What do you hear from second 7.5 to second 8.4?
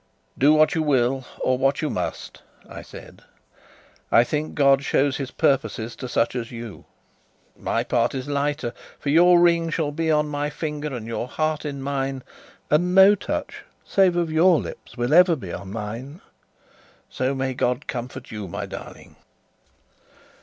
My part is